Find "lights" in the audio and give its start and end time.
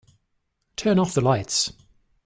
1.21-1.73